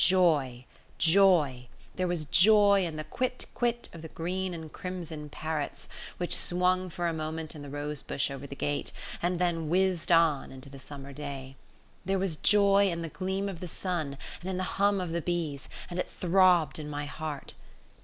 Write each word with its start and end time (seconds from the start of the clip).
Joy! 0.03 0.65
Joy! 0.97 1.67
There 1.93 2.07
was 2.07 2.25
joy 2.25 2.85
in 2.87 2.95
the 2.95 3.03
quit! 3.03 3.45
quit! 3.53 3.87
of 3.93 4.01
the 4.01 4.07
green 4.07 4.51
and 4.51 4.73
crimson 4.73 5.29
parrots, 5.29 5.87
which 6.17 6.35
swung 6.35 6.89
for 6.89 7.07
a 7.07 7.13
moment 7.13 7.53
in 7.53 7.61
the 7.61 7.69
rose 7.69 8.01
bush 8.01 8.31
over 8.31 8.47
the 8.47 8.55
gate, 8.55 8.91
and 9.21 9.37
then 9.37 9.69
whizzed 9.69 10.11
on 10.11 10.51
into 10.51 10.69
the 10.71 10.79
summer 10.79 11.13
day. 11.13 11.55
There 12.03 12.17
was 12.17 12.35
joy 12.37 12.89
in 12.89 13.03
the 13.03 13.09
gleam 13.09 13.47
of 13.47 13.59
the 13.59 13.67
sun 13.67 14.17
and 14.41 14.49
in 14.49 14.57
the 14.57 14.63
hum 14.63 14.99
of 14.99 15.11
the 15.11 15.21
bees, 15.21 15.69
and 15.87 15.99
it 15.99 16.09
throbbed 16.09 16.79
in 16.79 16.89
my 16.89 17.05
heart. 17.05 17.53